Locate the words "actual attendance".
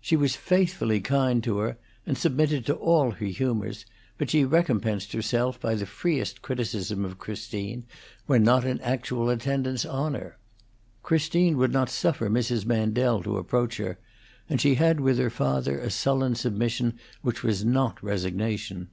8.82-9.84